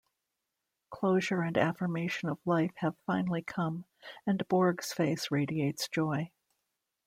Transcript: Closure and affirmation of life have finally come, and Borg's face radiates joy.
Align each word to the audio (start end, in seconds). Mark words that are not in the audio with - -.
Closure 0.89 1.43
and 1.43 1.55
affirmation 1.59 2.27
of 2.29 2.39
life 2.43 2.71
have 2.77 2.97
finally 3.05 3.43
come, 3.43 3.85
and 4.25 4.47
Borg's 4.47 4.91
face 4.91 5.29
radiates 5.29 5.87
joy. 5.89 6.31